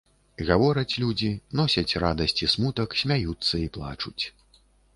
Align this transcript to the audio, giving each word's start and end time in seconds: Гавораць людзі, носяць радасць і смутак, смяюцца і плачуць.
Гавораць 0.45 0.99
людзі, 1.03 1.29
носяць 1.59 1.97
радасць 2.05 2.37
і 2.47 2.51
смутак, 2.55 2.97
смяюцца 3.05 3.55
і 3.69 3.71
плачуць. 3.79 4.23